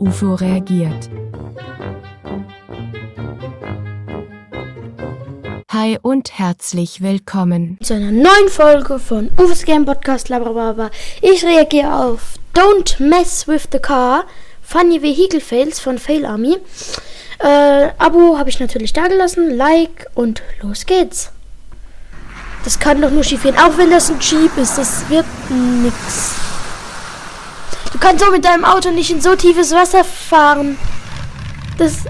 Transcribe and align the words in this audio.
UFO 0.00 0.36
reagiert. 0.36 1.10
Hi 5.72 5.98
und 6.00 6.38
herzlich 6.38 7.00
willkommen 7.02 7.78
zu 7.82 7.94
einer 7.94 8.12
neuen 8.12 8.48
Folge 8.48 9.00
von 9.00 9.28
UFOs 9.36 9.64
Game 9.64 9.86
Podcast 9.86 10.28
Labrababa. 10.28 10.92
Ich 11.20 11.44
reagiere 11.44 11.92
auf 11.92 12.34
Don't 12.54 13.02
Mess 13.02 13.48
with 13.48 13.64
the 13.72 13.80
Car, 13.80 14.24
Funny 14.62 15.02
Vehicle 15.02 15.40
Fails 15.40 15.80
von 15.80 15.98
Fail 15.98 16.24
Army. 16.24 16.58
Äh, 17.40 17.88
Abo 17.98 18.38
habe 18.38 18.50
ich 18.50 18.60
natürlich 18.60 18.92
da 18.92 19.08
gelassen, 19.08 19.56
Like 19.56 20.06
und 20.14 20.42
los 20.62 20.86
geht's. 20.86 21.32
Das 22.62 22.78
kann 22.78 23.02
doch 23.02 23.10
nur 23.10 23.24
schief 23.24 23.42
gehen, 23.42 23.58
auch 23.58 23.76
wenn 23.76 23.90
das 23.90 24.10
ein 24.10 24.20
Jeep 24.20 24.56
ist, 24.58 24.78
das 24.78 25.10
wird 25.10 25.26
nix. 25.82 26.47
Du 27.98 28.06
kannst 28.06 28.24
auch 28.24 28.30
mit 28.30 28.44
deinem 28.44 28.64
Auto 28.64 28.92
nicht 28.92 29.10
in 29.10 29.20
so 29.20 29.34
tiefes 29.34 29.72
Wasser 29.72 30.04
fahren. 30.04 30.78
Das. 31.78 32.04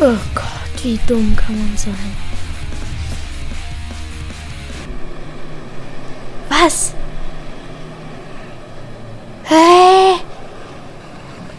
Oh 0.00 0.16
Gott, 0.34 0.82
wie 0.82 0.98
dumm 1.06 1.36
kann 1.36 1.58
man 1.58 1.76
sein? 1.76 2.16
Was? 6.48 6.94
Hä? 9.44 10.14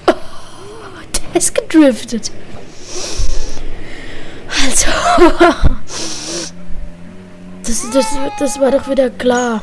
Oh, 0.08 0.13
der 1.31 1.39
ist 1.39 1.53
gedriftet. 1.53 2.31
Also. 4.63 4.88
Das, 7.61 7.88
das, 7.91 8.08
das 8.39 8.59
war 8.59 8.72
doch 8.72 8.89
wieder 8.89 9.11
klar. 9.11 9.61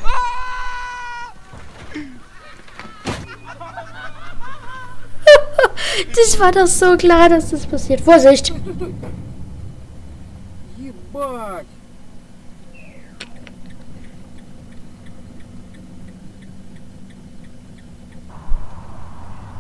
Das 6.16 6.40
war 6.40 6.50
doch 6.50 6.66
so 6.66 6.96
klar, 6.96 7.28
dass 7.28 7.50
das 7.50 7.66
passiert. 7.66 8.00
Vorsicht! 8.00 8.52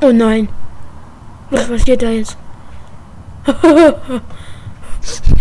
Oh 0.00 0.12
nein. 0.12 0.48
Was 1.50 1.68
passiert 1.68 2.02
da 2.02 2.10
jetzt? 2.10 2.36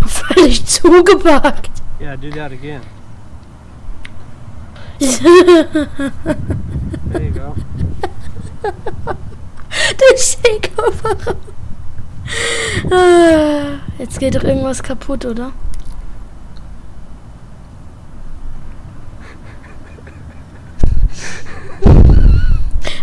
Völlig 0.06 0.66
zugepackt. 0.66 1.70
Yeah, 1.98 2.16
do 2.16 2.30
that 2.30 2.52
again. 2.52 2.82
there 7.10 7.22
you 7.22 7.30
go. 7.30 7.54
Durch 9.98 10.38
den. 10.38 10.60
Ah, 12.90 13.78
jetzt 13.98 14.18
geht 14.18 14.34
doch 14.34 14.42
irgendwas 14.44 14.82
kaputt, 14.82 15.24
oder? 15.24 15.52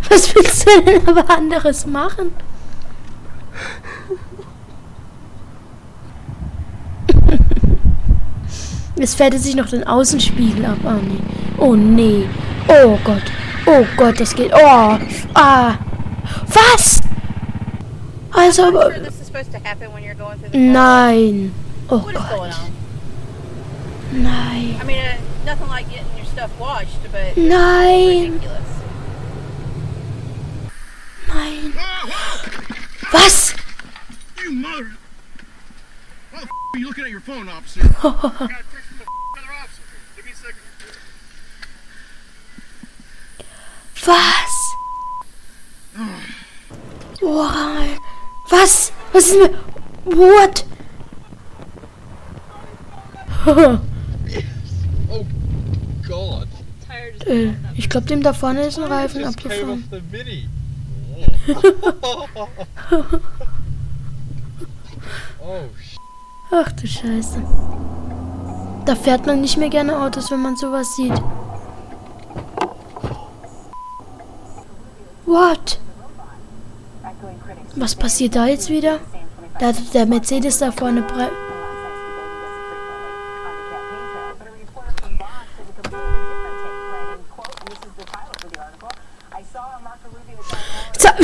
Was 0.09 0.35
willst 0.35 0.67
du 0.67 0.81
denn 0.81 1.07
aber 1.07 1.29
anderes 1.29 1.85
machen? 1.85 2.31
Es 9.03 9.15
fährt 9.15 9.37
sich 9.39 9.55
noch 9.55 9.67
den 9.67 9.85
Außenspiegel 9.85 10.65
ab. 10.65 10.77
Oh 10.85 11.01
nee. 11.01 11.19
Oh 11.57 11.75
nee. 11.75 12.25
Oh 12.67 12.97
Gott. 13.03 13.23
Oh 13.65 13.85
Gott, 13.97 14.19
das 14.19 14.33
geht. 14.35 14.51
Oh. 14.53 14.97
Ah. 15.33 15.73
Fast! 16.47 17.03
I'm 18.33 18.51
sure 18.51 18.99
this 18.99 19.19
is 19.19 19.27
supposed 19.27 19.51
to 19.51 19.59
happen 19.59 19.91
when 19.93 20.03
you're 20.03 20.15
going 20.15 20.39
through 20.39 20.49
the 20.49 20.57
Nine. 20.57 21.53
Oh, 21.89 21.99
what 21.99 22.15
God. 22.15 22.23
is 22.23 22.29
going 22.31 22.51
on? 22.51 24.23
Nine. 24.23 24.75
I 24.79 24.83
mean, 24.83 24.99
uh, 24.99 25.17
nothing 25.45 25.67
like 25.67 25.89
getting 25.89 26.15
your 26.17 26.25
stuff 26.25 26.57
washed, 26.59 26.97
but 27.11 27.35
nine. 27.37 28.33
Ridiculous. 28.33 28.81
Nine. 31.27 31.73
Was? 33.11 33.55
You 34.43 34.51
mother. 34.51 34.91
Why 36.31 36.39
the 36.39 36.45
f 36.45 36.49
are 36.73 36.79
you 36.79 36.87
looking 36.87 37.03
at 37.05 37.09
your 37.11 37.21
phone, 37.21 37.49
officer? 37.49 37.81
I 38.03 38.07
officer. 38.07 38.63
Was? 44.07 44.62
Wow. 47.23 47.97
Was? 48.49 48.91
Was 49.13 49.27
ist 49.27 49.37
mir. 49.37 49.49
What? 50.15 50.65
Oh, 57.25 57.29
äh, 57.29 57.53
ich 57.75 57.89
glaube, 57.89 58.07
dem 58.07 58.21
da 58.21 58.33
vorne 58.33 58.63
ist 58.65 58.77
ein 58.77 58.85
Reifen 58.85 59.23
abgefahren. 59.23 59.83
Oh, 65.45 65.63
Ach 66.51 66.71
du 66.71 66.87
Scheiße. 66.87 67.43
Da 68.85 68.95
fährt 68.95 69.25
man 69.25 69.41
nicht 69.41 69.57
mehr 69.57 69.69
gerne 69.69 69.99
Autos, 69.99 70.31
wenn 70.31 70.41
man 70.41 70.55
sowas 70.55 70.95
sieht. 70.95 71.13
What? 75.25 75.79
Was 77.75 77.95
passiert 77.95 78.35
da 78.35 78.45
jetzt 78.45 78.69
wieder? 78.69 78.99
Da 79.59 79.67
hat 79.67 79.75
der 79.93 80.05
Mercedes 80.05 80.59
da 80.59 80.71
vorne 80.71 81.03
So. 90.97 91.09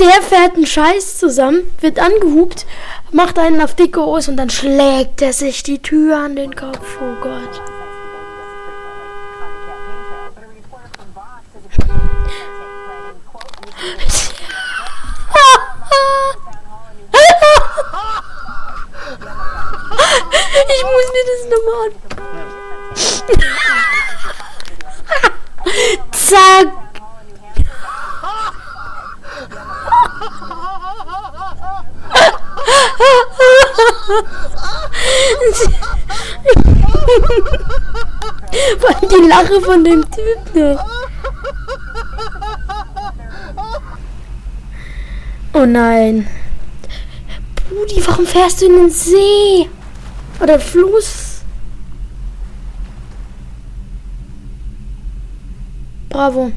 Der 0.00 0.22
fährt 0.22 0.54
einen 0.54 0.66
Scheiß 0.66 1.18
zusammen, 1.18 1.60
wird 1.80 1.98
angehupt, 1.98 2.64
macht 3.12 3.38
einen 3.38 3.60
auf 3.60 3.74
dicke 3.74 4.00
Hose 4.00 4.30
und 4.30 4.38
dann 4.38 4.48
schlägt 4.48 5.20
er 5.20 5.34
sich 5.34 5.62
die 5.62 5.82
Tür 5.82 6.16
an 6.16 6.36
den 6.36 6.56
Kopf. 6.56 6.96
Oh 7.02 7.20
Gott. 7.22 7.49
Ich 13.82 13.96
muss 20.84 21.08
mir 21.14 21.24
das 21.26 21.42
nochmal 21.48 21.86
an. 21.86 21.94
Zack. 26.12 26.68
Allem 38.82 39.08
die 39.08 39.26
Lache 39.26 39.60
von 39.62 39.84
dem 39.84 40.02
Typ 40.10 40.54
noch. 40.54 40.99
Oh 45.60 45.66
nein. 45.66 46.26
Brudi, 47.68 48.02
warum 48.06 48.24
fährst 48.24 48.62
du 48.62 48.66
in 48.66 48.76
den 48.76 48.90
See? 48.90 49.68
Oder 50.40 50.58
Fluss? 50.58 51.42
Bravo. 56.08 56.50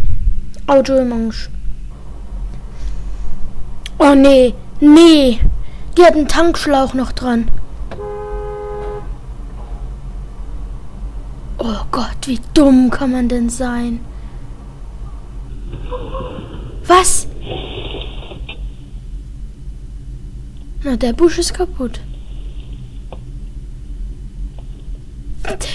Auto 0.67 0.95
im 0.95 1.11
Arsch. 1.11 1.49
Oh 3.97 4.15
nee, 4.15 4.53
nee. 4.79 5.37
Die 5.97 6.03
hat 6.03 6.13
einen 6.13 6.29
Tankschlauch 6.29 6.93
noch 6.93 7.11
dran. 7.11 7.51
Oh 11.57 11.81
Gott, 11.91 12.25
wie 12.25 12.39
dumm 12.53 12.89
kann 12.89 13.11
man 13.11 13.27
denn 13.27 13.49
sein? 13.49 13.99
Was? 16.87 17.27
Na, 20.93 20.97
der 20.97 21.13
Busch 21.13 21.39
ist 21.39 21.55
kaputt. 21.55 21.99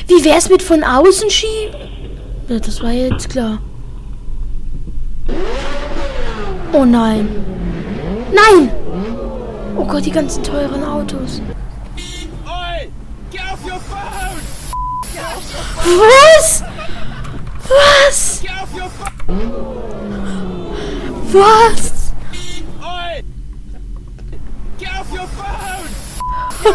Wie 0.06 0.24
wär's 0.24 0.48
mit 0.48 0.62
von 0.62 0.84
außen 0.84 1.28
schieben? 1.28 1.74
Ja, 2.48 2.60
das 2.60 2.80
war 2.84 2.92
jetzt 2.92 3.28
klar. 3.28 3.58
Oh 6.72 6.84
nein. 6.84 7.28
Nein! 8.32 8.70
Oh 9.76 9.84
Gott, 9.84 10.06
die 10.06 10.12
ganzen 10.12 10.44
teuren 10.44 10.84
Autos. 10.84 11.42
Was? 15.84 16.62
Was? 17.68 18.42
Was? 21.32 21.87
Oh 26.64 26.74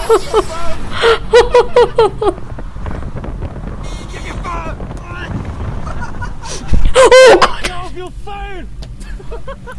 Gott, 7.67 8.13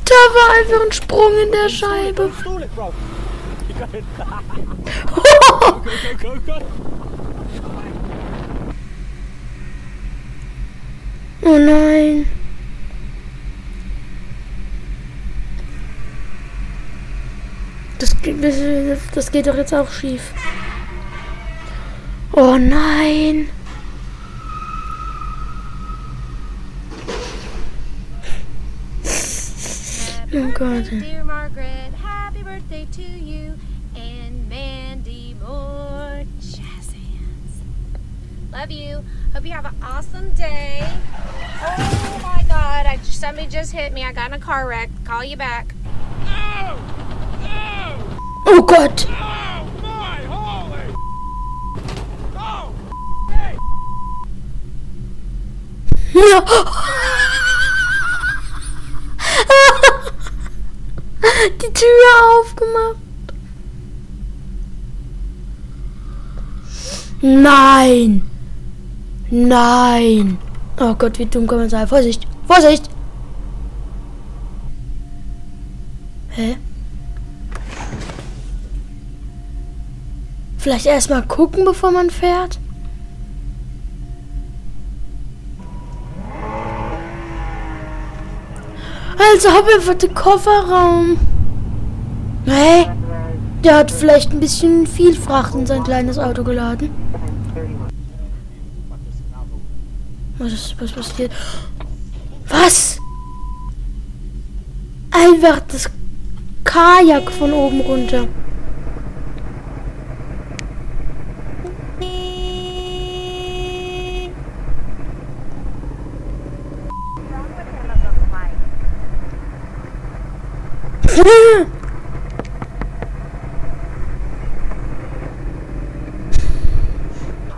da 0.05 0.21
war 0.35 0.49
einfach 0.59 0.85
ein 0.85 0.93
Sprung 0.93 1.33
in 1.45 1.53
der 1.53 1.69
Scheibe. 1.69 2.31
Stall 2.41 2.63
it, 2.63 2.71
Das, 17.99 18.21
geht- 18.23 18.43
das, 18.43 18.55
das 19.15 19.31
geht 19.31 19.47
doch 19.47 19.57
jetzt 19.57 19.73
auch 19.75 19.91
schief. 19.91 20.33
Oh 22.33 22.57
nein. 22.59 23.49
Oh 30.37 30.51
Gott. 30.53 30.91
Dear 30.91 31.25
Margaret, 31.25 31.93
happy 32.03 32.43
birthday 32.43 32.87
to 32.93 33.03
you 33.03 33.55
and 33.95 34.49
Mandy 34.49 35.37
more 35.41 36.25
jazz 36.41 36.93
hands. 36.93 37.61
Love 38.53 38.71
you. 38.73 39.05
Hope 39.33 39.45
you 39.45 39.53
have 39.53 39.65
an 39.67 39.75
awesome 39.83 40.31
day. 40.35 40.81
Oh 40.83 42.21
my 42.23 42.45
God! 42.49 42.87
I 42.87 42.99
somebody 43.03 43.47
just 43.47 43.73
hit 43.73 43.93
me. 43.93 44.05
I 44.05 44.13
got 44.13 44.29
in 44.29 44.35
a 44.35 44.39
car 44.39 44.67
wreck. 44.67 44.91
Call 45.05 45.23
you 45.23 45.37
back. 45.37 45.73
Oh! 48.47 48.63
Gott. 48.63 49.07
Hey! 53.31 53.57
Die 61.61 61.73
Tür 61.73 61.89
aufgemacht. 62.41 62.97
Nein. 67.23 68.23
Nein. 69.31 70.39
Oh 70.79 70.95
Gott, 70.95 71.19
wie 71.19 71.27
dumm 71.27 71.47
kann 71.47 71.59
man 71.59 71.71
sein. 71.71 71.89
Vorsicht. 71.89 72.27
Vorsicht. 72.47 72.89
Hä? 76.31 76.57
Vielleicht 80.65 80.87
erstmal 80.87 81.21
gucken, 81.21 81.67
bevor 81.67 81.91
man 81.91 82.09
fährt? 82.09 82.59
Also 89.19 89.51
hab 89.51 89.69
einfach 89.69 89.93
den 89.93 90.15
Kofferraum. 90.15 91.19
Hä? 92.47 92.87
Der 93.63 93.77
hat 93.77 93.91
vielleicht 93.91 94.33
ein 94.33 94.41
bisschen 94.41 94.87
viel 94.87 95.15
Fracht 95.15 95.55
in 95.55 95.67
sein 95.67 95.85
kleines 95.85 96.19
Auto 96.19 96.43
geladen. 96.43 96.89
Was 100.39 100.51
ist 100.51 100.77
was 100.81 100.93
passiert? 100.93 101.31
Was? 102.49 102.99
Einfach 105.11 105.61
das 105.69 105.91
Kajak 106.65 107.31
von 107.31 107.53
oben 107.53 107.83
runter. 107.83 108.27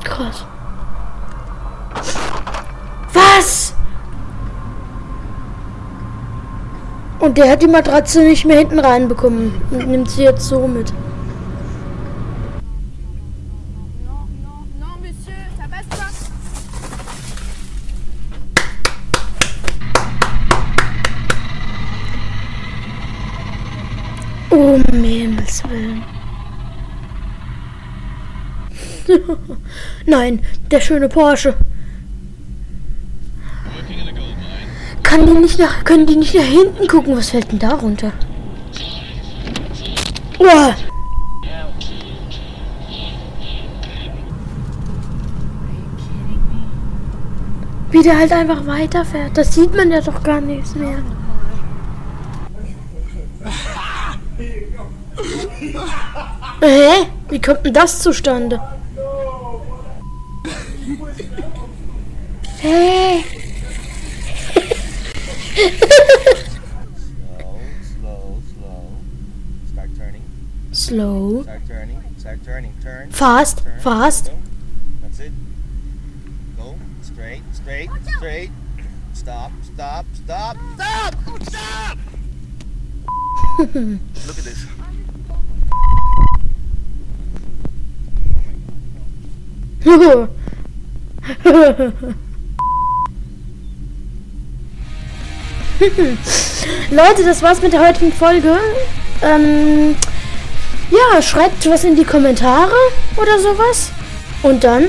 Krass. 0.05 0.45
Was? 3.13 3.75
Und 7.19 7.39
der 7.39 7.51
hat 7.51 7.63
die 7.63 7.67
Matratze 7.67 8.23
nicht 8.23 8.45
mehr 8.45 8.59
hinten 8.59 8.79
reinbekommen 8.79 9.55
und 9.71 9.89
nimmt 9.89 10.11
sie 10.11 10.25
jetzt 10.25 10.47
so 10.47 10.69
mit. 10.69 10.93
Um 24.77 25.05
Himmels 25.05 25.63
Willen. 25.71 26.03
Nein, 30.07 30.41
der 30.71 30.81
schöne 30.81 31.09
Porsche. 31.09 31.55
Kann 35.03 35.25
die 35.25 35.41
nicht 35.41 35.59
nach, 35.59 35.83
können 35.85 36.05
die 36.05 36.17
nicht 36.17 36.35
nach 36.35 36.43
hinten 36.43 36.87
gucken? 36.89 37.17
Was 37.17 37.31
fällt 37.31 37.51
denn 37.53 37.59
da 37.59 37.71
runter? 37.71 38.13
Oh. 40.39 40.75
Wie 47.93 48.03
der 48.03 48.19
halt 48.19 48.33
einfach 48.33 48.67
weiterfährt. 48.67 49.39
Das 49.39 49.55
sieht 49.55 49.75
man 49.75 49.91
ja 49.91 50.03
doch 50.03 50.23
gar 50.23 50.43
nichts 50.43 50.75
mehr. 50.75 50.99
Hä? 56.61 57.07
Wie 57.29 57.41
kommt 57.41 57.65
denn 57.65 57.75
das 57.75 57.99
zustande? 58.03 58.61
Hä? 62.63 63.23
Slow, 67.83 68.43
slow. 68.55 68.93
Start 69.73 69.91
turning. 69.97 70.23
Slow. 70.73 71.43
Start 71.43 71.67
turning. 71.67 72.03
Start 72.19 72.45
turning. 72.45 72.73
Turn. 72.83 73.11
Fast. 73.11 73.63
Fast. 73.81 74.31
That's 75.03 75.21
it. 75.21 75.33
Go. 76.57 76.75
Straight. 77.03 77.43
Straight. 77.53 77.91
Straight. 78.17 78.51
Stop. 79.15 79.53
Stop. 79.63 80.07
Stop. 80.15 80.57
Stop. 80.75 81.15
Stop. 81.43 81.99
Look 83.59 84.39
at 84.39 84.45
this. 84.45 84.76
Leute, 96.91 97.25
das 97.25 97.41
war's 97.43 97.63
mit 97.63 97.73
der 97.73 97.87
heutigen 97.87 98.13
Folge. 98.13 98.57
Ähm, 99.23 99.95
ja, 100.91 101.23
schreibt 101.23 101.69
was 101.71 101.85
in 101.85 101.95
die 101.95 102.05
Kommentare 102.05 102.75
oder 103.17 103.39
sowas. 103.39 103.93
Und 104.43 104.65
dann, 104.65 104.87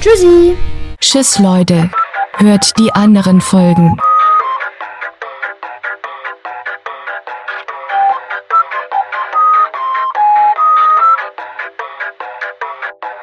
tschüssi. 0.00 0.54
Tschüss 1.00 1.38
Leute. 1.38 1.90
Hört 2.34 2.78
die 2.78 2.92
anderen 2.92 3.40
Folgen. 3.40 3.96